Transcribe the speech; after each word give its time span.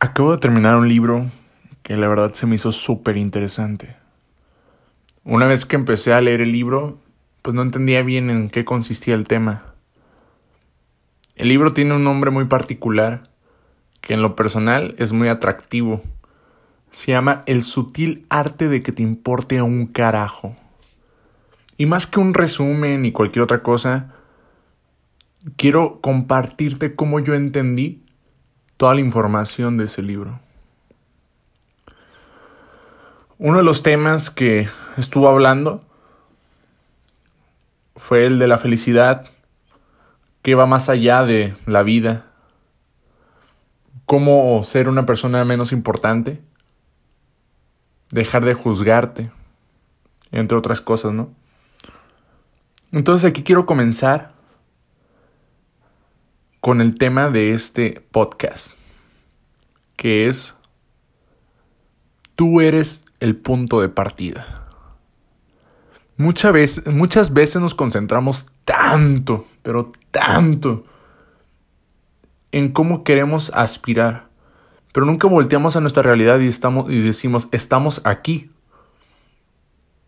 Acabo 0.00 0.32
de 0.32 0.38
terminar 0.38 0.76
un 0.76 0.88
libro 0.88 1.26
que 1.82 1.96
la 1.96 2.08
verdad 2.08 2.32
se 2.34 2.46
me 2.46 2.56
hizo 2.56 2.72
súper 2.72 3.16
interesante. 3.16 3.96
Una 5.22 5.46
vez 5.46 5.64
que 5.64 5.76
empecé 5.76 6.12
a 6.12 6.20
leer 6.20 6.40
el 6.40 6.52
libro, 6.52 6.98
pues 7.42 7.54
no 7.54 7.62
entendía 7.62 8.02
bien 8.02 8.28
en 8.28 8.50
qué 8.50 8.64
consistía 8.64 9.14
el 9.14 9.28
tema. 9.28 9.64
El 11.36 11.48
libro 11.48 11.72
tiene 11.72 11.94
un 11.94 12.04
nombre 12.04 12.30
muy 12.30 12.44
particular, 12.46 13.22
que 14.00 14.14
en 14.14 14.22
lo 14.22 14.36
personal 14.36 14.94
es 14.98 15.12
muy 15.12 15.28
atractivo. 15.28 16.02
Se 16.90 17.12
llama 17.12 17.42
El 17.46 17.62
sutil 17.62 18.26
arte 18.28 18.68
de 18.68 18.82
que 18.82 18.92
te 18.92 19.02
importe 19.02 19.58
a 19.58 19.64
un 19.64 19.86
carajo. 19.86 20.56
Y 21.76 21.86
más 21.86 22.06
que 22.06 22.20
un 22.20 22.34
resumen 22.34 23.04
y 23.04 23.12
cualquier 23.12 23.42
otra 23.42 23.62
cosa, 23.62 24.14
quiero 25.56 26.00
compartirte 26.00 26.94
cómo 26.94 27.20
yo 27.20 27.34
entendí 27.34 28.03
toda 28.76 28.94
la 28.94 29.00
información 29.00 29.76
de 29.76 29.84
ese 29.84 30.02
libro. 30.02 30.40
Uno 33.38 33.58
de 33.58 33.64
los 33.64 33.82
temas 33.82 34.30
que 34.30 34.68
estuvo 34.96 35.28
hablando 35.28 35.84
fue 37.96 38.26
el 38.26 38.38
de 38.38 38.48
la 38.48 38.58
felicidad, 38.58 39.26
que 40.42 40.54
va 40.54 40.66
más 40.66 40.88
allá 40.88 41.24
de 41.24 41.54
la 41.66 41.82
vida, 41.82 42.26
cómo 44.06 44.62
ser 44.64 44.88
una 44.88 45.06
persona 45.06 45.44
menos 45.44 45.72
importante, 45.72 46.40
dejar 48.10 48.44
de 48.44 48.54
juzgarte, 48.54 49.30
entre 50.30 50.58
otras 50.58 50.80
cosas, 50.80 51.12
¿no? 51.12 51.30
Entonces 52.92 53.28
aquí 53.28 53.42
quiero 53.42 53.66
comenzar 53.66 54.33
con 56.64 56.80
el 56.80 56.94
tema 56.94 57.28
de 57.28 57.52
este 57.52 58.02
podcast, 58.10 58.72
que 59.96 60.28
es, 60.28 60.56
tú 62.36 62.62
eres 62.62 63.04
el 63.20 63.36
punto 63.36 63.82
de 63.82 63.90
partida. 63.90 64.66
Muchas 66.16 66.54
veces, 66.54 66.86
muchas 66.86 67.34
veces 67.34 67.60
nos 67.60 67.74
concentramos 67.74 68.46
tanto, 68.64 69.46
pero 69.62 69.92
tanto, 70.10 70.86
en 72.50 72.72
cómo 72.72 73.04
queremos 73.04 73.50
aspirar, 73.52 74.28
pero 74.94 75.04
nunca 75.04 75.28
volteamos 75.28 75.76
a 75.76 75.82
nuestra 75.82 76.02
realidad 76.02 76.40
y, 76.40 76.48
estamos, 76.48 76.90
y 76.90 77.02
decimos, 77.02 77.46
estamos 77.52 78.00
aquí. 78.04 78.50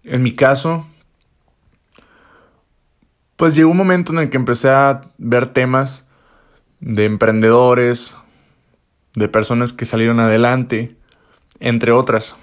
En 0.04 0.22
mi 0.22 0.34
caso, 0.34 0.86
pues 3.36 3.54
llegó 3.54 3.72
un 3.72 3.76
momento 3.76 4.14
en 4.14 4.20
el 4.20 4.30
que 4.30 4.38
empecé 4.38 4.70
a 4.70 5.02
ver 5.18 5.50
temas 5.50 6.05
de 6.86 7.04
emprendedores, 7.04 8.14
de 9.16 9.28
personas 9.28 9.72
que 9.72 9.84
salieron 9.84 10.20
adelante, 10.20 10.96
entre 11.58 11.90
otras. 11.90 12.36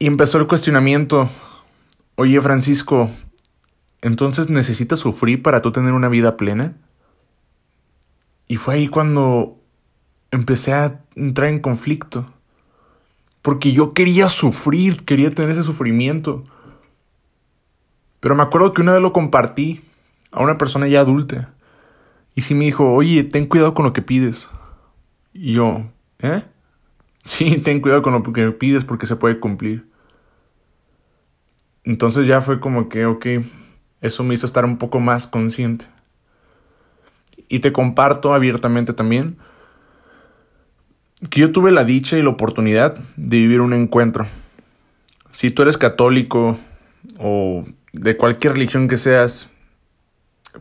Y 0.00 0.08
empezó 0.08 0.38
el 0.38 0.48
cuestionamiento, 0.48 1.30
oye 2.16 2.40
Francisco, 2.40 3.08
¿entonces 4.02 4.50
necesitas 4.50 4.98
sufrir 4.98 5.40
para 5.40 5.62
tú 5.62 5.70
tener 5.70 5.92
una 5.92 6.08
vida 6.08 6.36
plena? 6.36 6.74
Y 8.48 8.56
fue 8.56 8.74
ahí 8.74 8.88
cuando 8.88 9.56
empecé 10.32 10.72
a 10.72 11.00
entrar 11.14 11.48
en 11.48 11.60
conflicto. 11.60 12.26
Porque 13.40 13.70
yo 13.70 13.94
quería 13.94 14.28
sufrir, 14.28 15.04
quería 15.04 15.30
tener 15.30 15.52
ese 15.52 15.62
sufrimiento. 15.62 16.42
Pero 18.18 18.34
me 18.34 18.42
acuerdo 18.42 18.72
que 18.72 18.82
una 18.82 18.94
vez 18.94 19.02
lo 19.02 19.12
compartí 19.12 19.80
a 20.32 20.42
una 20.42 20.58
persona 20.58 20.88
ya 20.88 21.00
adulta. 21.00 21.54
Y 22.38 22.42
sí 22.42 22.54
me 22.54 22.66
dijo, 22.66 22.92
oye, 22.92 23.24
ten 23.24 23.46
cuidado 23.46 23.74
con 23.74 23.84
lo 23.84 23.92
que 23.92 24.00
pides. 24.00 24.48
Y 25.32 25.54
yo, 25.54 25.90
¿eh? 26.20 26.44
Sí, 27.24 27.58
ten 27.64 27.80
cuidado 27.80 28.00
con 28.00 28.12
lo 28.12 28.22
que 28.22 28.52
pides 28.52 28.84
porque 28.84 29.06
se 29.06 29.16
puede 29.16 29.40
cumplir. 29.40 29.88
Entonces 31.82 32.28
ya 32.28 32.40
fue 32.40 32.60
como 32.60 32.88
que, 32.88 33.06
ok, 33.06 33.26
eso 34.02 34.22
me 34.22 34.34
hizo 34.34 34.46
estar 34.46 34.64
un 34.64 34.78
poco 34.78 35.00
más 35.00 35.26
consciente. 35.26 35.86
Y 37.48 37.58
te 37.58 37.72
comparto 37.72 38.32
abiertamente 38.32 38.92
también 38.92 39.36
que 41.30 41.40
yo 41.40 41.50
tuve 41.50 41.72
la 41.72 41.82
dicha 41.82 42.18
y 42.18 42.22
la 42.22 42.30
oportunidad 42.30 43.00
de 43.16 43.36
vivir 43.36 43.60
un 43.60 43.72
encuentro. 43.72 44.28
Si 45.32 45.50
tú 45.50 45.62
eres 45.62 45.76
católico 45.76 46.56
o 47.18 47.64
de 47.92 48.16
cualquier 48.16 48.52
religión 48.52 48.86
que 48.86 48.96
seas, 48.96 49.50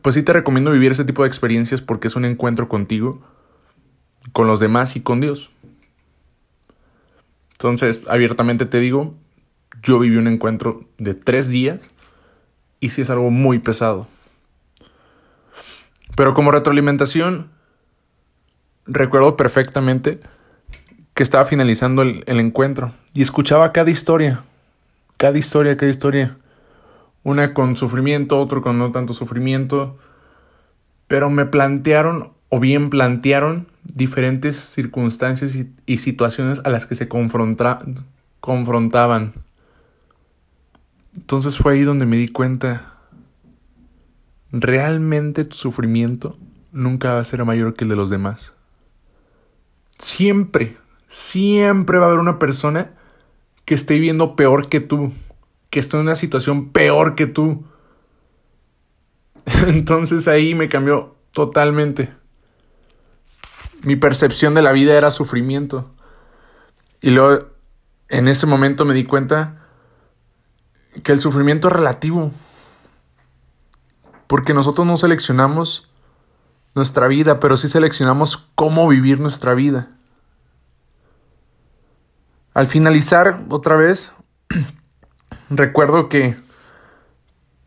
pues 0.01 0.15
sí 0.15 0.23
te 0.23 0.33
recomiendo 0.33 0.71
vivir 0.71 0.91
ese 0.91 1.05
tipo 1.05 1.23
de 1.23 1.27
experiencias 1.27 1.81
porque 1.81 2.07
es 2.07 2.15
un 2.15 2.25
encuentro 2.25 2.67
contigo, 2.67 3.21
con 4.33 4.47
los 4.47 4.59
demás 4.59 4.95
y 4.95 5.01
con 5.01 5.21
Dios. 5.21 5.49
Entonces, 7.53 8.03
abiertamente 8.07 8.65
te 8.65 8.79
digo, 8.79 9.15
yo 9.81 9.99
viví 9.99 10.17
un 10.17 10.27
encuentro 10.27 10.85
de 10.97 11.13
tres 11.13 11.49
días 11.49 11.91
y 12.79 12.89
sí 12.89 13.01
es 13.01 13.09
algo 13.09 13.31
muy 13.31 13.59
pesado. 13.59 14.07
Pero 16.15 16.33
como 16.33 16.51
retroalimentación, 16.51 17.49
recuerdo 18.85 19.37
perfectamente 19.37 20.19
que 21.13 21.23
estaba 21.23 21.45
finalizando 21.45 22.03
el, 22.03 22.23
el 22.27 22.39
encuentro 22.39 22.93
y 23.13 23.23
escuchaba 23.23 23.71
cada 23.71 23.89
historia, 23.89 24.43
cada 25.17 25.37
historia, 25.37 25.77
cada 25.77 25.89
historia 25.89 26.37
una 27.27 27.53
con 27.53 27.75
sufrimiento, 27.75 28.39
otro 28.39 28.61
con 28.61 28.77
no 28.77 28.91
tanto 28.91 29.13
sufrimiento, 29.13 29.97
pero 31.09 31.29
me 31.29 31.45
plantearon 31.45 32.31
o 32.47 32.61
bien 32.61 32.89
plantearon 32.89 33.67
diferentes 33.83 34.55
circunstancias 34.55 35.57
y, 35.85 35.97
situaciones 35.97 36.61
a 36.63 36.69
las 36.69 36.85
que 36.85 36.95
se 36.95 37.09
confrontaban. 37.09 38.05
Entonces 41.17 41.57
fue 41.57 41.73
ahí 41.73 41.81
donde 41.81 42.05
me 42.05 42.15
di 42.15 42.29
cuenta, 42.29 42.93
realmente 44.53 45.43
tu 45.43 45.57
sufrimiento 45.57 46.37
nunca 46.71 47.11
va 47.11 47.19
a 47.19 47.25
ser 47.25 47.43
mayor 47.43 47.73
que 47.73 47.83
el 47.83 47.89
de 47.89 47.97
los 47.97 48.09
demás. 48.09 48.53
Siempre, 49.99 50.77
siempre 51.09 51.97
va 51.97 52.05
a 52.05 52.07
haber 52.07 52.19
una 52.19 52.39
persona 52.39 52.91
que 53.65 53.75
esté 53.75 53.95
viviendo 53.95 54.37
peor 54.37 54.69
que 54.69 54.79
tú 54.79 55.11
que 55.69 55.79
estoy 55.79 55.99
en 55.99 56.07
una 56.07 56.15
situación 56.15 56.69
peor 56.69 57.15
que 57.15 57.27
tú. 57.27 57.65
Entonces 59.67 60.27
ahí 60.27 60.55
me 60.55 60.67
cambió 60.67 61.15
totalmente. 61.31 62.13
Mi 63.83 63.95
percepción 63.95 64.53
de 64.53 64.61
la 64.61 64.71
vida 64.71 64.97
era 64.97 65.11
sufrimiento. 65.11 65.89
Y 67.01 67.11
luego 67.11 67.47
en 68.09 68.27
ese 68.27 68.47
momento 68.47 68.85
me 68.85 68.93
di 68.93 69.03
cuenta 69.03 69.63
que 71.03 71.11
el 71.11 71.21
sufrimiento 71.21 71.67
es 71.67 71.73
relativo. 71.73 72.31
Porque 74.27 74.53
nosotros 74.53 74.85
no 74.85 74.97
seleccionamos 74.97 75.89
nuestra 76.75 77.07
vida, 77.07 77.39
pero 77.39 77.57
sí 77.57 77.69
seleccionamos 77.69 78.47
cómo 78.55 78.87
vivir 78.87 79.19
nuestra 79.19 79.53
vida. 79.53 79.89
Al 82.53 82.67
finalizar, 82.67 83.43
otra 83.49 83.75
vez, 83.75 84.11
recuerdo 85.49 86.09
que 86.09 86.35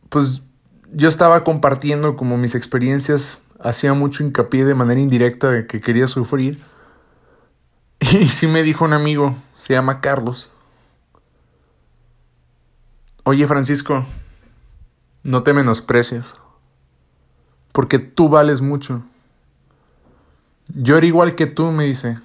pues 0.09 0.43
yo 0.93 1.09
estaba 1.09 1.45
compartiendo 1.45 2.17
como 2.17 2.37
mis 2.37 2.55
experiencias, 2.55 3.39
hacía 3.61 3.95
mucho 3.95 4.25
hincapié 4.25 4.65
de 4.65 4.75
manera 4.75 5.01
indirecta 5.01 5.51
de 5.51 5.67
que 5.67 5.81
quería 5.81 6.07
sufrir. 6.09 6.59
Y 8.01 8.29
sí 8.29 8.47
me 8.47 8.63
dijo 8.63 8.85
un 8.85 8.95
amigo, 8.95 9.37
se 9.59 9.75
llama 9.75 10.01
Carlos. 10.01 10.49
Oye 13.25 13.47
Francisco, 13.47 14.05
no 15.23 15.43
te 15.43 15.53
menosprecies, 15.53 16.35
porque 17.73 17.99
tú 17.99 18.31
vales 18.31 18.63
mucho. 18.63 19.03
Yo 20.69 20.97
era 20.97 21.07
igual 21.07 21.35
que 21.35 21.47
tú, 21.47 21.71
me 21.71 21.85
dice. 21.85 22.19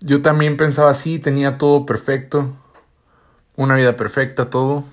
Yo 0.00 0.22
también 0.22 0.56
pensaba 0.56 0.90
así, 0.90 1.18
tenía 1.18 1.58
todo 1.58 1.84
perfecto, 1.86 2.54
una 3.56 3.76
vida 3.76 3.96
perfecta, 3.96 4.50
todo. 4.50 4.84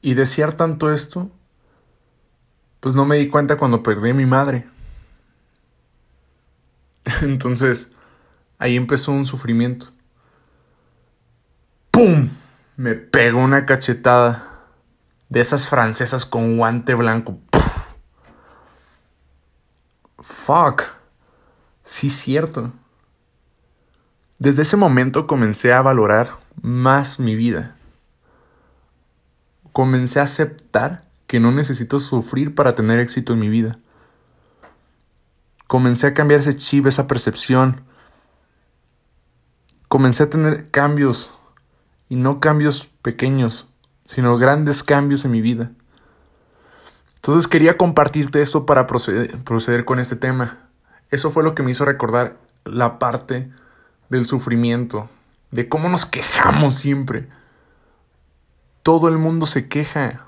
Y 0.00 0.14
desear 0.14 0.54
tanto 0.54 0.92
esto, 0.92 1.30
pues 2.80 2.94
no 2.94 3.04
me 3.04 3.16
di 3.16 3.28
cuenta 3.28 3.56
cuando 3.56 3.82
perdí 3.82 4.10
a 4.10 4.14
mi 4.14 4.26
madre. 4.26 4.66
Entonces, 7.22 7.90
ahí 8.58 8.76
empezó 8.76 9.12
un 9.12 9.26
sufrimiento. 9.26 9.88
¡Pum! 11.90 12.28
Me 12.76 12.94
pegó 12.94 13.40
una 13.40 13.66
cachetada 13.66 14.66
de 15.28 15.40
esas 15.40 15.68
francesas 15.68 16.26
con 16.26 16.56
guante 16.56 16.94
blanco. 16.94 17.38
Fuck. 20.18 20.82
Sí, 21.84 22.10
cierto. 22.10 22.72
Desde 24.38 24.62
ese 24.62 24.76
momento 24.76 25.26
comencé 25.26 25.72
a 25.72 25.82
valorar 25.82 26.41
más 26.60 27.18
mi 27.18 27.34
vida. 27.34 27.76
Comencé 29.72 30.20
a 30.20 30.24
aceptar 30.24 31.04
que 31.26 31.40
no 31.40 31.50
necesito 31.50 31.98
sufrir 32.00 32.54
para 32.54 32.74
tener 32.74 33.00
éxito 33.00 33.32
en 33.32 33.38
mi 33.38 33.48
vida. 33.48 33.78
comencé 35.66 36.08
a 36.08 36.14
cambiar 36.14 36.40
ese 36.40 36.54
chip, 36.56 36.86
esa 36.86 37.06
percepción. 37.06 37.80
Comencé 39.88 40.24
a 40.24 40.30
tener 40.30 40.70
cambios, 40.70 41.32
y 42.12 42.16
no 42.16 42.40
cambios 42.40 42.90
pequeños, 43.00 43.70
sino 44.04 44.36
grandes 44.36 44.82
cambios 44.82 45.24
en 45.24 45.30
mi 45.30 45.40
vida. 45.40 45.70
Entonces 47.14 47.48
quería 47.48 47.78
compartirte 47.78 48.42
esto 48.42 48.66
para 48.66 48.86
proceder, 48.86 49.42
proceder 49.44 49.86
con 49.86 49.98
este 49.98 50.16
tema. 50.16 50.58
Eso 51.10 51.30
fue 51.30 51.42
lo 51.42 51.54
que 51.54 51.62
me 51.62 51.70
hizo 51.70 51.86
recordar 51.86 52.36
la 52.66 52.98
parte 52.98 53.50
del 54.10 54.26
sufrimiento, 54.26 55.08
de 55.52 55.68
cómo 55.68 55.88
nos 55.88 56.04
quejamos 56.04 56.74
siempre. 56.74 57.28
Todo 58.82 59.06
el 59.08 59.18
mundo 59.18 59.46
se 59.46 59.68
queja, 59.68 60.26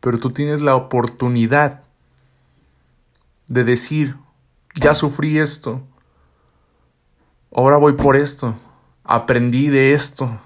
pero 0.00 0.18
tú 0.18 0.30
tienes 0.30 0.60
la 0.60 0.76
oportunidad 0.76 1.84
de 3.46 3.64
decir, 3.64 4.16
ya 4.74 4.94
sufrí 4.94 5.38
esto, 5.38 5.82
ahora 7.54 7.78
voy 7.78 7.94
por 7.94 8.16
esto, 8.16 8.54
aprendí 9.04 9.68
de 9.68 9.94
esto, 9.94 10.38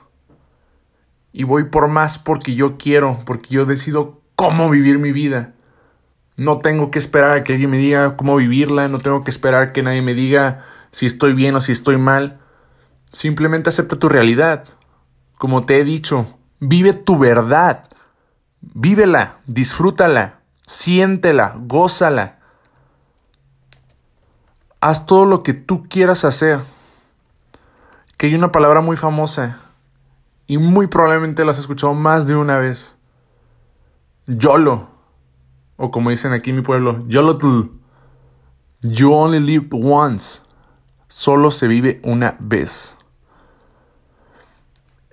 y 1.33 1.43
voy 1.43 1.65
por 1.65 1.89
más 1.89 2.21
porque 2.21 2.55
yo 2.55 2.79
quiero, 2.79 3.21
porque 3.27 3.49
yo 3.49 3.67
decido 3.67 4.21
cómo 4.37 4.71
vivir 4.71 5.01
mi 5.01 5.11
vida. 5.11 5.55
No 6.37 6.59
tengo 6.59 6.91
que 6.93 7.01
esperar 7.01 7.33
a 7.33 7.45
que 7.45 7.55
alguien 7.55 7.71
me 7.71 7.79
diga 7.79 8.17
cómo 8.17 8.37
vivirla, 8.37 8.89
no 8.89 9.01
tengo 9.01 9.25
que 9.25 9.31
esperar 9.31 9.73
que 9.73 9.83
nadie 9.83 10.03
me 10.03 10.15
diga 10.15 10.65
si 10.93 11.07
estoy 11.07 11.33
bien 11.33 11.57
o 11.57 11.61
si 11.61 11.73
estoy 11.73 11.97
mal. 11.97 12.41
Simplemente 13.15 13.69
acepta 13.69 13.95
tu 13.95 14.09
realidad. 14.09 14.65
Como 15.39 15.65
te 15.65 15.79
he 15.79 15.85
dicho, 15.85 16.37
vive 16.59 16.93
tu 16.93 17.17
verdad. 17.17 17.87
Vívela, 18.61 19.39
disfrútala, 19.47 20.41
siéntela, 20.67 21.55
gózala. 21.57 22.41
Haz 24.81 25.07
todo 25.07 25.27
lo 25.27 25.45
que 25.45 25.55
tú 25.55 25.85
quieras 25.85 26.25
hacer. 26.25 26.59
Que 28.17 28.27
hay 28.27 28.35
una 28.35 28.51
palabra 28.51 28.81
muy 28.81 28.97
famosa 28.97 29.61
y 30.49 30.59
muy 30.59 30.89
probablemente 30.89 31.45
la 31.45 31.53
has 31.53 31.61
escuchado 31.61 31.95
más 31.95 32.27
de 32.27 32.35
una 32.35 32.59
vez. 32.59 32.97
YOLO. 34.27 34.89
O 35.77 35.93
como 35.93 36.11
dicen 36.11 36.33
aquí 36.33 36.51
en 36.51 36.57
mi 36.57 36.63
pueblo, 36.63 37.05
YOLO. 37.07 37.39
You 38.81 39.13
only 39.13 39.39
live 39.39 39.69
once. 39.71 40.41
Solo 41.07 41.53
se 41.53 41.69
vive 41.69 42.01
una 42.03 42.37
vez. 42.41 42.97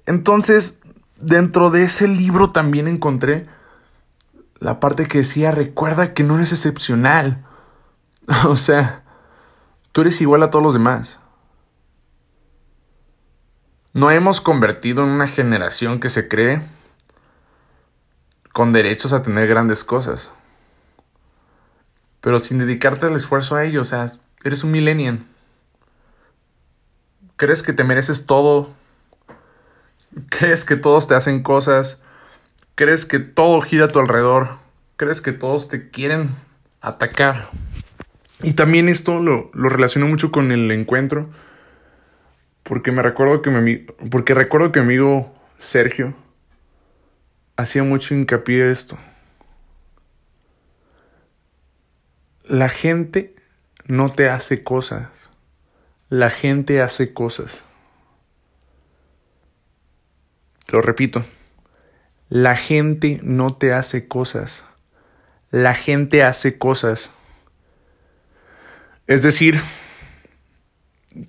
Entonces, 0.06 0.80
dentro 1.20 1.70
de 1.70 1.84
ese 1.84 2.08
libro 2.08 2.52
también 2.52 2.88
encontré 2.88 3.48
la 4.60 4.80
parte 4.80 5.08
que 5.08 5.20
decía, 5.20 5.52
recuerda 5.52 6.14
que 6.14 6.24
no 6.24 6.36
eres 6.36 6.52
excepcional. 6.52 7.46
o 8.46 8.56
sea, 8.56 9.02
Tú 9.92 10.02
eres 10.02 10.22
igual 10.22 10.44
a 10.44 10.52
todos 10.52 10.64
los 10.64 10.74
demás. 10.74 11.20
No 13.94 14.10
hemos 14.10 14.40
convertido 14.40 15.04
en 15.04 15.10
una 15.10 15.28
generación 15.28 16.00
que 16.00 16.10
se 16.10 16.30
cree 16.30 16.62
con 18.54 18.72
derechos 18.72 19.12
a 19.12 19.22
tener 19.22 19.48
grandes 19.48 19.84
cosas. 19.84 20.32
Pero 22.22 22.40
sin 22.40 22.58
dedicarte 22.58 23.08
el 23.08 23.16
esfuerzo 23.16 23.56
a 23.56 23.66
ello, 23.66 23.82
o 23.82 23.86
sea, 23.86 24.08
eres 24.44 24.64
un 24.64 24.72
millennial. 24.72 25.26
Crees 27.36 27.64
que 27.64 27.74
te 27.74 27.84
mereces 27.84 28.26
todo. 28.26 28.74
Crees 30.30 30.66
que 30.66 30.76
todos 30.76 31.08
te 31.08 31.16
hacen 31.16 31.44
cosas. 31.44 32.02
Crees 32.76 33.06
que 33.06 33.20
todo 33.20 33.62
gira 33.62 33.86
a 33.86 33.88
tu 33.88 34.00
alrededor. 34.00 34.50
Crees 34.98 35.22
que 35.22 35.32
todos 35.32 35.68
te 35.68 35.90
quieren 35.90 36.30
atacar. 36.82 37.48
Y 38.44 38.54
también 38.54 38.90
esto 38.90 39.20
lo, 39.20 39.52
lo 39.54 39.70
relaciono 39.70 40.08
mucho 40.08 40.32
con 40.32 40.52
el 40.52 40.70
encuentro. 40.72 41.30
Porque 42.64 42.92
me 42.92 43.02
recuerdo 43.02 43.42
que 43.42 43.50
mi 43.52 43.78
porque 44.10 44.34
recuerdo 44.34 44.72
que 44.72 44.80
mi 44.80 44.86
amigo 44.86 45.34
Sergio 45.60 46.14
hacía 47.58 47.84
mucho 47.84 48.14
hincapié 48.14 48.64
a 48.64 48.72
esto. 48.72 48.98
La 52.44 52.70
gente 52.70 53.36
no 53.86 54.14
te 54.14 54.30
hace 54.30 54.64
cosas. 54.64 55.10
La 56.10 56.30
gente 56.30 56.82
hace 56.82 57.14
cosas. 57.14 57.64
Lo 60.72 60.82
repito. 60.82 61.26
La 62.30 62.56
gente 62.56 63.20
no 63.24 63.56
te 63.56 63.74
hace 63.74 64.08
cosas. 64.08 64.64
La 65.50 65.76
gente 65.76 66.24
hace 66.24 66.58
cosas. 66.58 67.12
Es 69.08 69.22
decir, 69.22 69.60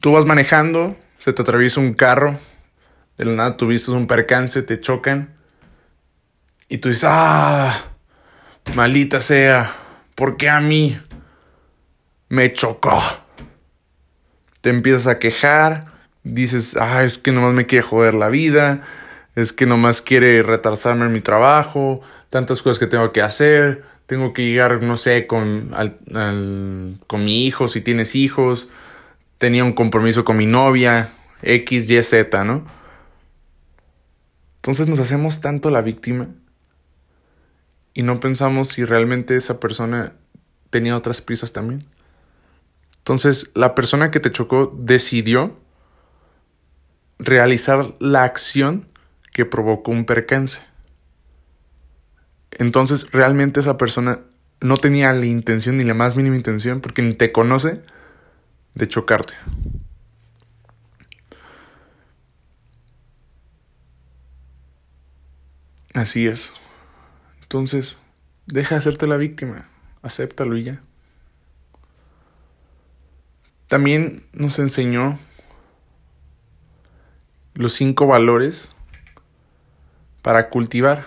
tú 0.00 0.12
vas 0.12 0.24
manejando, 0.26 0.96
se 1.18 1.32
te 1.32 1.42
atraviesa 1.42 1.80
un 1.80 1.94
carro, 1.94 2.38
de 3.18 3.24
la 3.24 3.32
nada 3.32 3.56
tuviste 3.56 3.90
un 3.90 4.06
percance, 4.06 4.62
te 4.62 4.80
chocan 4.80 5.30
y 6.68 6.78
tú 6.78 6.88
dices, 6.88 7.04
ah, 7.08 7.74
malita 8.74 9.20
sea, 9.20 9.70
¿por 10.14 10.36
qué 10.36 10.48
a 10.48 10.60
mí 10.60 10.96
me 12.28 12.52
chocó? 12.52 13.02
Te 14.60 14.70
empiezas 14.70 15.06
a 15.08 15.18
quejar, 15.18 15.86
dices, 16.22 16.76
ah, 16.80 17.02
es 17.04 17.18
que 17.18 17.32
nomás 17.32 17.54
me 17.54 17.66
quiere 17.66 17.82
joder 17.82 18.14
la 18.14 18.28
vida, 18.28 18.84
es 19.34 19.52
que 19.52 19.66
nomás 19.66 20.02
quiere 20.02 20.42
retrasarme 20.42 21.06
en 21.06 21.12
mi 21.12 21.20
trabajo, 21.20 22.00
tantas 22.30 22.62
cosas 22.62 22.78
que 22.78 22.86
tengo 22.86 23.12
que 23.12 23.22
hacer, 23.22 23.84
tengo 24.06 24.32
que 24.32 24.42
llegar, 24.46 24.82
no 24.82 24.96
sé, 24.96 25.26
con, 25.26 25.74
con 27.06 27.24
mi 27.24 27.46
hijo, 27.46 27.68
si 27.68 27.80
tienes 27.80 28.14
hijos, 28.14 28.68
tenía 29.38 29.64
un 29.64 29.72
compromiso 29.72 30.24
con 30.24 30.36
mi 30.36 30.46
novia, 30.46 31.08
X, 31.42 31.90
Y, 31.90 32.02
Z, 32.02 32.44
¿no? 32.44 32.64
Entonces 34.56 34.86
nos 34.86 35.00
hacemos 35.00 35.40
tanto 35.40 35.70
la 35.70 35.80
víctima 35.80 36.28
y 37.94 38.02
no 38.02 38.20
pensamos 38.20 38.68
si 38.68 38.84
realmente 38.84 39.36
esa 39.36 39.58
persona 39.58 40.12
tenía 40.70 40.96
otras 40.96 41.20
prisas 41.20 41.52
también. 41.52 41.80
Entonces, 42.98 43.50
la 43.54 43.74
persona 43.74 44.12
que 44.12 44.20
te 44.20 44.30
chocó 44.30 44.72
decidió 44.78 45.58
realizar 47.18 47.92
la 47.98 48.22
acción 48.22 48.86
que 49.32 49.44
provocó 49.44 49.90
un 49.90 50.04
percance. 50.04 50.62
Entonces 52.52 53.10
realmente 53.12 53.60
esa 53.60 53.78
persona 53.78 54.20
no 54.60 54.76
tenía 54.76 55.12
la 55.12 55.26
intención 55.26 55.76
ni 55.76 55.84
la 55.84 55.94
más 55.94 56.16
mínima 56.16 56.36
intención, 56.36 56.80
porque 56.80 57.02
ni 57.02 57.14
te 57.14 57.32
conoce, 57.32 57.82
de 58.74 58.88
chocarte. 58.88 59.34
Así 65.94 66.26
es. 66.26 66.52
Entonces, 67.42 67.98
deja 68.46 68.76
de 68.76 68.78
hacerte 68.78 69.06
la 69.06 69.16
víctima, 69.16 69.68
acéptalo 70.02 70.56
y 70.56 70.64
ya. 70.64 70.80
También 73.68 74.24
nos 74.32 74.58
enseñó 74.58 75.18
los 77.54 77.74
cinco 77.74 78.06
valores 78.06 78.70
para 80.22 80.48
cultivar. 80.48 81.04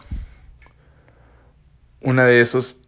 Una 2.01 2.25
de 2.25 2.41
esos 2.41 2.81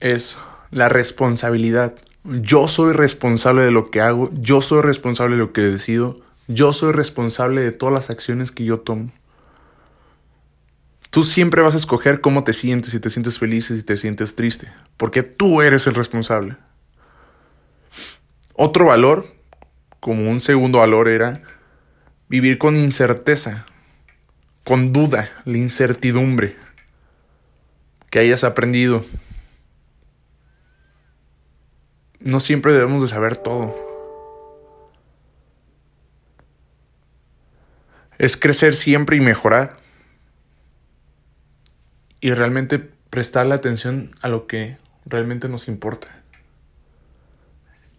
es 0.00 0.38
la 0.70 0.88
responsabilidad. 0.88 1.94
Yo 2.24 2.68
soy 2.68 2.92
responsable 2.92 3.62
de 3.62 3.70
lo 3.70 3.90
que 3.90 4.00
hago, 4.00 4.30
yo 4.32 4.60
soy 4.60 4.82
responsable 4.82 5.36
de 5.36 5.42
lo 5.42 5.52
que 5.52 5.62
decido, 5.62 6.20
yo 6.48 6.72
soy 6.72 6.92
responsable 6.92 7.62
de 7.62 7.72
todas 7.72 7.94
las 7.94 8.10
acciones 8.10 8.50
que 8.50 8.64
yo 8.64 8.80
tomo. 8.80 9.12
Tú 11.10 11.22
siempre 11.22 11.62
vas 11.62 11.74
a 11.74 11.76
escoger 11.76 12.20
cómo 12.20 12.42
te 12.42 12.52
sientes, 12.52 12.90
si 12.90 12.98
te 12.98 13.08
sientes 13.08 13.38
feliz, 13.38 13.66
si 13.66 13.82
te 13.82 13.96
sientes 13.96 14.34
triste, 14.34 14.72
porque 14.96 15.22
tú 15.22 15.62
eres 15.62 15.86
el 15.86 15.94
responsable. 15.94 16.56
Otro 18.54 18.86
valor, 18.86 19.26
como 20.00 20.28
un 20.28 20.40
segundo 20.40 20.78
valor, 20.78 21.08
era 21.08 21.42
vivir 22.28 22.58
con 22.58 22.76
incerteza, 22.76 23.64
con 24.64 24.92
duda, 24.92 25.30
la 25.44 25.58
incertidumbre 25.58 26.56
que 28.10 28.18
hayas 28.18 28.44
aprendido. 28.44 29.04
No 32.20 32.40
siempre 32.40 32.72
debemos 32.72 33.02
de 33.02 33.08
saber 33.08 33.36
todo. 33.36 33.76
Es 38.16 38.36
crecer 38.36 38.74
siempre 38.74 39.16
y 39.16 39.20
mejorar. 39.20 39.76
Y 42.20 42.32
realmente 42.32 42.78
prestar 42.78 43.46
la 43.46 43.56
atención 43.56 44.14
a 44.22 44.28
lo 44.28 44.46
que 44.46 44.78
realmente 45.04 45.48
nos 45.48 45.68
importa. 45.68 46.08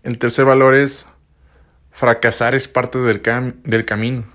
El 0.01 0.17
tercer 0.17 0.45
valor 0.45 0.73
es 0.73 1.05
fracasar 1.91 2.55
es 2.55 2.67
parte 2.67 2.97
del, 2.99 3.21
del 3.63 3.85
camino. 3.85 4.34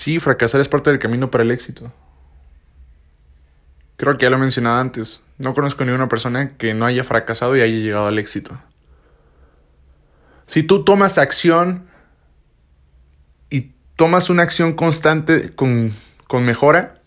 Sí, 0.00 0.18
fracasar 0.18 0.62
es 0.62 0.68
parte 0.68 0.88
del 0.88 0.98
camino 0.98 1.30
para 1.30 1.44
el 1.44 1.50
éxito. 1.50 1.92
Creo 3.98 4.16
que 4.16 4.24
ya 4.24 4.30
lo 4.30 4.36
he 4.36 4.40
mencionado 4.40 4.80
antes. 4.80 5.22
No 5.36 5.52
conozco 5.52 5.84
ni 5.84 5.92
una 5.92 6.08
persona 6.08 6.56
que 6.56 6.72
no 6.72 6.86
haya 6.86 7.04
fracasado 7.04 7.54
y 7.54 7.60
haya 7.60 7.76
llegado 7.76 8.06
al 8.06 8.18
éxito. 8.18 8.58
Si 10.46 10.62
tú 10.62 10.84
tomas 10.84 11.18
acción 11.18 11.86
y 13.50 13.72
tomas 13.96 14.30
una 14.30 14.42
acción 14.42 14.72
constante 14.72 15.50
con, 15.50 15.92
con 16.26 16.46
mejora, 16.46 17.02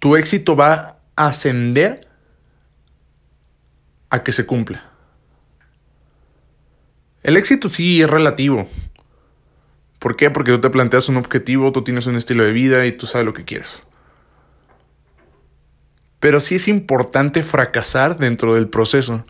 tu 0.00 0.16
éxito 0.16 0.56
va 0.56 0.98
a 1.14 1.26
ascender 1.28 2.08
a 4.10 4.24
que 4.24 4.32
se 4.32 4.46
cumpla. 4.46 4.90
El 7.22 7.36
éxito 7.36 7.68
sí 7.68 8.02
es 8.02 8.10
relativo. 8.10 8.66
¿Por 10.02 10.16
qué? 10.16 10.32
Porque 10.32 10.50
tú 10.50 10.60
te 10.60 10.68
planteas 10.68 11.08
un 11.08 11.16
objetivo, 11.16 11.70
tú 11.70 11.84
tienes 11.84 12.06
un 12.06 12.16
estilo 12.16 12.42
de 12.42 12.50
vida 12.50 12.86
y 12.86 12.90
tú 12.90 13.06
sabes 13.06 13.24
lo 13.24 13.32
que 13.32 13.44
quieres. 13.44 13.84
Pero 16.18 16.40
sí 16.40 16.56
es 16.56 16.66
importante 16.66 17.44
fracasar 17.44 18.18
dentro 18.18 18.56
del 18.56 18.68
proceso 18.68 19.24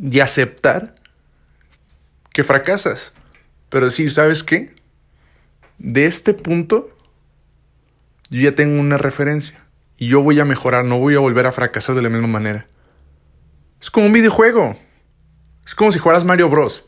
y 0.00 0.20
aceptar 0.20 0.92
que 2.32 2.44
fracasas. 2.44 3.12
Pero 3.70 3.86
decir, 3.86 4.12
¿sabes 4.12 4.44
qué? 4.44 4.72
De 5.78 6.06
este 6.06 6.32
punto 6.32 6.88
yo 8.30 8.40
ya 8.40 8.54
tengo 8.54 8.80
una 8.80 8.98
referencia 8.98 9.66
y 9.98 10.06
yo 10.06 10.22
voy 10.22 10.38
a 10.38 10.44
mejorar, 10.44 10.84
no 10.84 11.00
voy 11.00 11.16
a 11.16 11.18
volver 11.18 11.48
a 11.48 11.52
fracasar 11.52 11.96
de 11.96 12.02
la 12.02 12.08
misma 12.08 12.28
manera. 12.28 12.68
Es 13.80 13.90
como 13.90 14.06
un 14.06 14.12
videojuego. 14.12 14.76
Es 15.66 15.74
como 15.74 15.90
si 15.90 15.98
jugaras 15.98 16.24
Mario 16.24 16.48
Bros. 16.48 16.84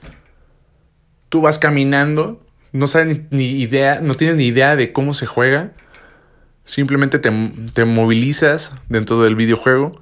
Tú 1.29 1.41
vas 1.41 1.59
caminando, 1.59 2.45
no 2.73 2.89
sabes 2.89 3.23
ni, 3.31 3.47
idea, 3.61 4.01
no 4.01 4.15
tienes 4.15 4.37
ni 4.37 4.45
idea 4.45 4.77
de 4.77 4.93
cómo 4.93 5.15
se 5.15 5.27
juega. 5.27 5.73
Simplemente 6.65 7.19
te, 7.19 7.31
te 7.75 7.85
movilizas 7.85 8.73
dentro 8.89 9.23
del 9.23 9.37
videojuego, 9.37 10.01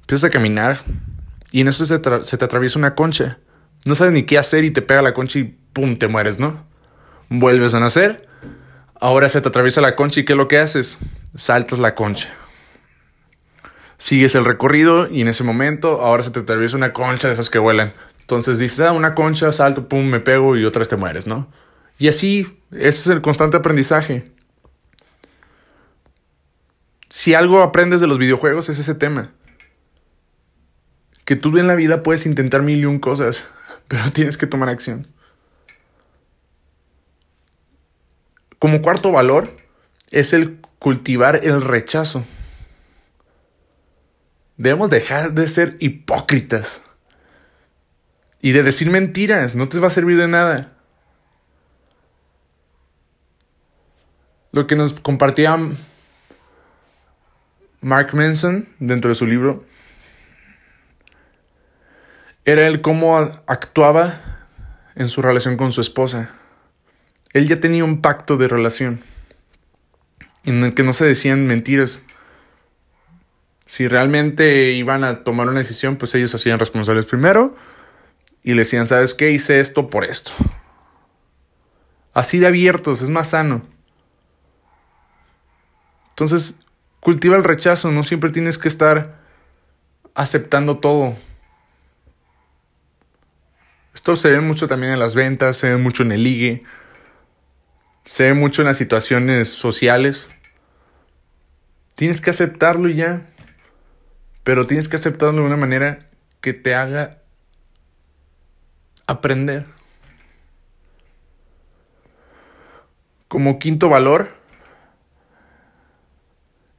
empiezas 0.00 0.28
a 0.28 0.30
caminar 0.30 0.82
y 1.52 1.60
en 1.60 1.68
eso 1.68 1.84
se, 1.84 2.00
se 2.22 2.38
te 2.38 2.44
atraviesa 2.44 2.78
una 2.78 2.94
concha. 2.94 3.38
No 3.84 3.94
sabes 3.94 4.12
ni 4.12 4.24
qué 4.24 4.38
hacer 4.38 4.64
y 4.64 4.70
te 4.70 4.82
pega 4.82 5.02
la 5.02 5.14
concha 5.14 5.38
y 5.38 5.56
¡pum! 5.72 5.96
te 5.96 6.08
mueres, 6.08 6.38
¿no? 6.38 6.66
Vuelves 7.28 7.74
a 7.74 7.80
nacer, 7.80 8.26
ahora 9.00 9.28
se 9.28 9.40
te 9.40 9.48
atraviesa 9.48 9.80
la 9.80 9.96
concha 9.96 10.20
y 10.20 10.24
¿qué 10.24 10.32
es 10.32 10.36
lo 10.36 10.48
que 10.48 10.58
haces? 10.58 10.98
Saltas 11.34 11.78
la 11.78 11.94
concha. 11.94 12.34
Sigues 13.98 14.34
el 14.34 14.44
recorrido 14.44 15.08
y 15.10 15.22
en 15.22 15.28
ese 15.28 15.44
momento 15.44 16.02
ahora 16.02 16.22
se 16.22 16.30
te 16.30 16.40
atraviesa 16.40 16.76
una 16.76 16.92
concha 16.92 17.28
de 17.28 17.34
esas 17.34 17.50
que 17.50 17.58
vuelan. 17.58 17.92
Entonces 18.28 18.58
dices, 18.58 18.80
ah, 18.80 18.92
una 18.92 19.14
concha, 19.14 19.50
salto, 19.52 19.88
pum, 19.88 20.04
me 20.04 20.20
pego 20.20 20.54
y 20.54 20.66
otra 20.66 20.80
vez 20.80 20.88
te 20.88 20.98
mueres, 20.98 21.26
¿no? 21.26 21.48
Y 21.98 22.08
así, 22.08 22.60
ese 22.72 22.88
es 22.88 23.06
el 23.06 23.22
constante 23.22 23.56
aprendizaje. 23.56 24.30
Si 27.08 27.32
algo 27.32 27.62
aprendes 27.62 28.02
de 28.02 28.06
los 28.06 28.18
videojuegos 28.18 28.68
es 28.68 28.78
ese 28.78 28.94
tema. 28.94 29.32
Que 31.24 31.36
tú 31.36 31.56
en 31.56 31.66
la 31.66 31.74
vida 31.74 32.02
puedes 32.02 32.26
intentar 32.26 32.60
mil 32.60 32.80
y 32.80 32.84
un 32.84 32.98
cosas, 32.98 33.48
pero 33.88 34.10
tienes 34.10 34.36
que 34.36 34.46
tomar 34.46 34.68
acción. 34.68 35.06
Como 38.58 38.82
cuarto 38.82 39.10
valor 39.10 39.56
es 40.10 40.34
el 40.34 40.60
cultivar 40.78 41.40
el 41.44 41.62
rechazo. 41.62 42.26
Debemos 44.58 44.90
dejar 44.90 45.32
de 45.32 45.48
ser 45.48 45.76
hipócritas 45.78 46.82
y 48.40 48.52
de 48.52 48.62
decir 48.62 48.90
mentiras, 48.90 49.54
no 49.56 49.68
te 49.68 49.78
va 49.78 49.88
a 49.88 49.90
servir 49.90 50.16
de 50.16 50.28
nada. 50.28 50.72
Lo 54.52 54.66
que 54.66 54.76
nos 54.76 54.94
compartía 54.94 55.58
Mark 57.80 58.14
Manson 58.14 58.68
dentro 58.78 59.10
de 59.10 59.14
su 59.14 59.26
libro 59.26 59.64
era 62.44 62.66
el 62.66 62.80
cómo 62.80 63.18
actuaba 63.46 64.20
en 64.94 65.08
su 65.08 65.20
relación 65.20 65.56
con 65.56 65.72
su 65.72 65.80
esposa. 65.80 66.34
Él 67.34 67.46
ya 67.46 67.60
tenía 67.60 67.84
un 67.84 68.00
pacto 68.00 68.36
de 68.36 68.48
relación 68.48 69.00
en 70.44 70.64
el 70.64 70.74
que 70.74 70.82
no 70.82 70.94
se 70.94 71.04
decían 71.04 71.46
mentiras. 71.46 72.00
Si 73.66 73.86
realmente 73.86 74.72
iban 74.72 75.04
a 75.04 75.24
tomar 75.24 75.48
una 75.48 75.58
decisión, 75.58 75.96
pues 75.96 76.14
ellos 76.14 76.34
hacían 76.34 76.58
responsables 76.58 77.04
primero 77.04 77.54
y 78.42 78.52
le 78.52 78.60
decían, 78.60 78.86
¿sabes 78.86 79.14
qué? 79.14 79.30
Hice 79.30 79.60
esto 79.60 79.90
por 79.90 80.04
esto. 80.04 80.32
Así 82.14 82.38
de 82.38 82.46
abiertos, 82.46 83.02
es 83.02 83.10
más 83.10 83.30
sano. 83.30 83.62
Entonces, 86.10 86.58
cultiva 87.00 87.36
el 87.36 87.44
rechazo, 87.44 87.90
no 87.90 88.02
siempre 88.02 88.30
tienes 88.30 88.58
que 88.58 88.68
estar 88.68 89.20
aceptando 90.14 90.78
todo. 90.78 91.16
Esto 93.94 94.16
se 94.16 94.30
ve 94.30 94.40
mucho 94.40 94.66
también 94.66 94.92
en 94.92 94.98
las 94.98 95.14
ventas, 95.14 95.56
se 95.56 95.68
ve 95.68 95.76
mucho 95.76 96.02
en 96.02 96.12
el 96.12 96.24
ligue, 96.24 96.62
se 98.04 98.24
ve 98.24 98.34
mucho 98.34 98.62
en 98.62 98.68
las 98.68 98.78
situaciones 98.78 99.48
sociales. 99.48 100.28
Tienes 101.94 102.20
que 102.20 102.30
aceptarlo 102.30 102.88
y 102.88 102.94
ya. 102.94 103.26
Pero 104.44 104.66
tienes 104.66 104.88
que 104.88 104.96
aceptarlo 104.96 105.42
de 105.42 105.46
una 105.46 105.56
manera 105.56 105.98
que 106.40 106.54
te 106.54 106.74
haga 106.74 107.17
aprender. 109.08 109.66
Como 113.26 113.58
quinto 113.58 113.88
valor 113.88 114.36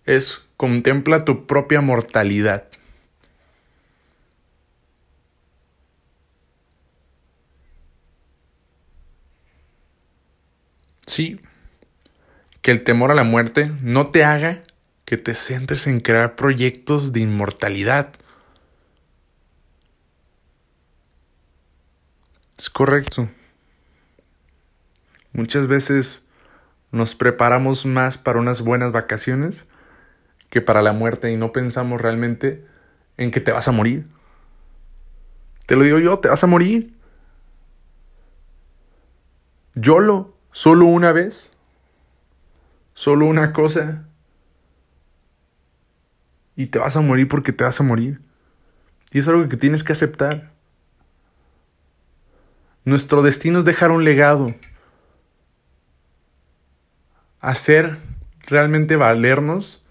es 0.05 0.45
contempla 0.55 1.25
tu 1.25 1.45
propia 1.45 1.81
mortalidad. 1.81 2.69
Sí, 11.05 11.39
que 12.61 12.71
el 12.71 12.83
temor 12.83 13.11
a 13.11 13.15
la 13.15 13.23
muerte 13.23 13.71
no 13.81 14.11
te 14.11 14.23
haga 14.23 14.61
que 15.05 15.17
te 15.17 15.33
centres 15.33 15.87
en 15.87 16.01
crear 16.01 16.35
proyectos 16.35 17.11
de 17.11 17.21
inmortalidad. 17.21 18.13
Es 22.59 22.69
correcto. 22.69 23.29
Muchas 25.31 25.67
veces 25.67 26.23
nos 26.91 27.15
preparamos 27.15 27.85
más 27.85 28.17
para 28.17 28.37
unas 28.37 28.63
buenas 28.63 28.91
vacaciones 28.91 29.63
que 30.49 30.59
para 30.59 30.81
la 30.81 30.91
muerte 30.91 31.31
y 31.31 31.37
no 31.37 31.53
pensamos 31.53 32.01
realmente 32.01 32.67
en 33.15 33.31
que 33.31 33.39
te 33.39 33.53
vas 33.53 33.69
a 33.69 33.71
morir. 33.71 34.07
Te 35.67 35.77
lo 35.77 35.83
digo 35.83 35.99
yo, 35.99 36.19
te 36.19 36.27
vas 36.27 36.43
a 36.43 36.47
morir. 36.47 36.93
Yolo, 39.75 40.35
solo 40.51 40.83
una 40.83 41.13
vez. 41.13 41.53
Solo 42.93 43.25
una 43.25 43.53
cosa. 43.53 44.05
Y 46.57 46.65
te 46.65 46.77
vas 46.77 46.97
a 46.97 47.01
morir 47.01 47.29
porque 47.29 47.53
te 47.53 47.63
vas 47.63 47.79
a 47.79 47.83
morir. 47.83 48.19
Y 49.13 49.19
es 49.19 49.29
algo 49.29 49.47
que 49.47 49.55
tienes 49.55 49.85
que 49.85 49.93
aceptar. 49.93 50.58
Nuestro 52.85 53.21
destino 53.21 53.59
es 53.59 53.65
dejar 53.65 53.91
un 53.91 54.03
legado. 54.03 54.55
Hacer 57.39 57.97
realmente 58.47 58.95
valernos 58.95 59.83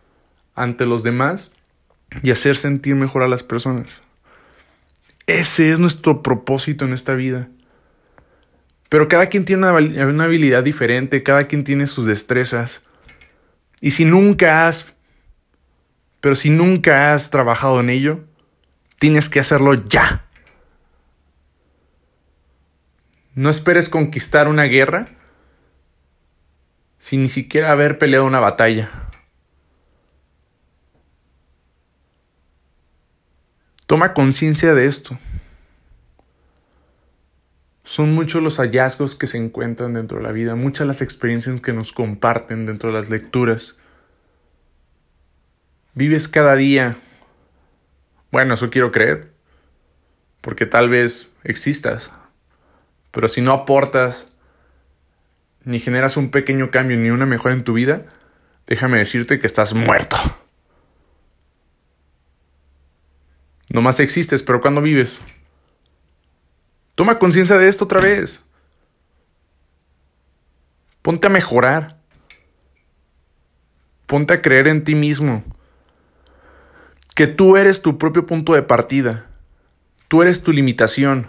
ante 0.54 0.86
los 0.86 1.02
demás 1.02 1.52
y 2.22 2.30
hacer 2.30 2.56
sentir 2.56 2.94
mejor 2.94 3.22
a 3.22 3.28
las 3.28 3.42
personas. 3.42 4.00
Ese 5.26 5.72
es 5.72 5.78
nuestro 5.78 6.22
propósito 6.22 6.84
en 6.84 6.92
esta 6.92 7.14
vida. 7.14 7.48
Pero 8.88 9.08
cada 9.08 9.26
quien 9.26 9.44
tiene 9.44 9.68
una, 9.68 10.06
una, 10.06 10.24
habilidad 10.24 10.62
diferente, 10.64 11.22
cada 11.22 11.46
quien 11.46 11.64
tiene 11.64 11.86
sus 11.86 12.06
destrezas. 12.06 12.82
Y 13.80 13.90
si 13.90 14.06
nunca 14.06 14.66
has, 14.66 14.94
pero 16.20 16.34
si 16.34 16.48
nunca 16.48 17.12
has 17.12 17.30
trabajado 17.30 17.80
en 17.80 17.90
ello, 17.90 18.20
tienes 18.98 19.28
que 19.28 19.40
hacerlo 19.40 19.74
ya. 19.74 20.24
No 23.38 23.50
esperes 23.50 23.88
conquistar 23.88 24.48
una 24.48 24.64
guerra 24.64 25.06
sin 26.98 27.22
ni 27.22 27.28
siquiera 27.28 27.70
haber 27.70 27.96
peleado 27.96 28.24
una 28.24 28.40
batalla. 28.40 28.90
Toma 33.86 34.12
conciencia 34.12 34.74
de 34.74 34.86
esto. 34.86 35.16
Son 37.84 38.12
muchos 38.12 38.42
los 38.42 38.56
hallazgos 38.56 39.14
que 39.14 39.28
se 39.28 39.38
encuentran 39.38 39.94
dentro 39.94 40.16
de 40.18 40.24
la 40.24 40.32
vida, 40.32 40.56
muchas 40.56 40.88
las 40.88 41.00
experiencias 41.00 41.60
que 41.60 41.72
nos 41.72 41.92
comparten 41.92 42.66
dentro 42.66 42.90
de 42.92 42.98
las 43.00 43.08
lecturas. 43.08 43.78
Vives 45.94 46.26
cada 46.26 46.56
día. 46.56 46.96
Bueno, 48.32 48.54
eso 48.54 48.68
quiero 48.68 48.90
creer, 48.90 49.32
porque 50.40 50.66
tal 50.66 50.88
vez 50.88 51.30
existas, 51.44 52.10
pero 53.10 53.28
si 53.28 53.40
no 53.40 53.52
aportas, 53.52 54.32
ni 55.64 55.78
generas 55.80 56.16
un 56.16 56.30
pequeño 56.30 56.70
cambio, 56.70 56.96
ni 56.96 57.10
una 57.10 57.26
mejora 57.26 57.54
en 57.54 57.64
tu 57.64 57.74
vida, 57.74 58.06
déjame 58.66 58.98
decirte 58.98 59.38
que 59.38 59.46
estás 59.46 59.74
muerto. 59.74 60.16
Nomás 63.70 64.00
existes, 64.00 64.42
pero 64.42 64.60
¿cuándo 64.60 64.80
vives? 64.80 65.20
Toma 66.94 67.18
conciencia 67.18 67.56
de 67.56 67.68
esto 67.68 67.84
otra 67.84 68.00
vez. 68.00 68.44
Ponte 71.02 71.26
a 71.26 71.30
mejorar. 71.30 71.98
Ponte 74.06 74.34
a 74.34 74.42
creer 74.42 74.68
en 74.68 74.84
ti 74.84 74.94
mismo. 74.94 75.44
Que 77.14 77.26
tú 77.26 77.56
eres 77.56 77.82
tu 77.82 77.98
propio 77.98 78.26
punto 78.26 78.54
de 78.54 78.62
partida. 78.62 79.26
Tú 80.08 80.22
eres 80.22 80.42
tu 80.42 80.52
limitación. 80.52 81.28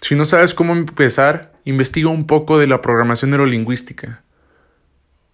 Si 0.00 0.14
no 0.14 0.24
sabes 0.24 0.54
cómo 0.54 0.72
empezar, 0.72 1.52
investiga 1.64 2.08
un 2.08 2.26
poco 2.26 2.58
de 2.58 2.66
la 2.66 2.80
programación 2.80 3.30
neurolingüística. 3.30 4.22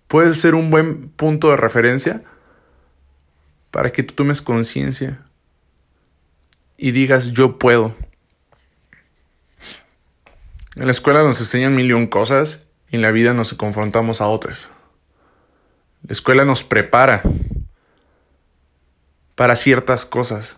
Puede 0.09 0.35
ser 0.35 0.55
un 0.55 0.71
buen 0.71 1.09
punto 1.11 1.51
de 1.51 1.57
referencia 1.57 2.23
para 3.71 3.93
que 3.93 4.03
tú 4.03 4.15
tomes 4.15 4.43
conciencia 4.43 5.21
y 6.77 6.93
digas 6.93 7.33
yo 7.33 7.59
puedo. 7.59 7.95
En 10.77 10.87
la 10.87 10.91
escuela 10.91 11.23
nos 11.23 11.41
enseñan 11.41 11.75
mil 11.75 12.09
cosas 12.09 12.67
y 12.91 12.97
en 12.97 13.03
la 13.03 13.11
vida 13.11 13.33
nos 13.33 13.55
confrontamos 13.55 14.21
a 14.21 14.27
otras. 14.27 14.71
La 16.07 16.13
escuela 16.13 16.45
nos 16.45 16.65
prepara 16.65 17.23
para 19.35 19.57
ciertas 19.57 20.05
cosas, 20.05 20.57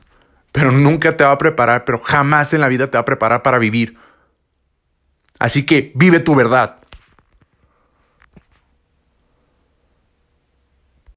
pero 0.57 0.73
nunca 0.73 1.19
te 1.19 1.23
va 1.23 1.33
a 1.33 1.39
preparar, 1.39 1.85
pero 1.85 1.99
jamás 1.99 2.55
en 2.55 2.63
la 2.63 2.69
vida 2.69 2.87
te 2.87 2.97
va 2.97 3.03
a 3.03 3.05
preparar 3.05 3.43
para 3.43 3.59
vivir. 3.59 3.99
Así 5.39 5.67
que 5.67 5.93
vive 5.95 6.19
tu 6.19 6.35
verdad. 6.35 6.79